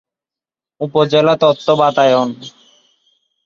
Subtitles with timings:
[0.81, 2.29] উপজেলা তথ্য বাতায়ন